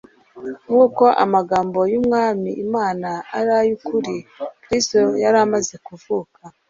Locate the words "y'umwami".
1.91-2.49